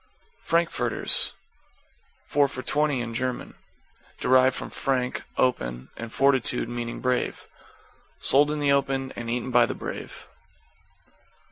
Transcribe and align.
=FRANKFURTERS= 0.41 1.33
Four 2.25 2.47
for 2.47 2.63
twenty, 2.63 3.01
in 3.01 3.13
German. 3.13 3.53
Derived 4.19 4.55
from 4.55 4.71
frank, 4.71 5.25
open, 5.37 5.89
and 5.95 6.11
fortitude, 6.11 6.67
meaning 6.67 7.01
brave. 7.01 7.45
Sold 8.17 8.49
in 8.49 8.57
the 8.57 8.71
open 8.71 9.13
and 9.15 9.29
eaten 9.29 9.51
by 9.51 9.67
the 9.67 9.75
brave. 9.75 10.25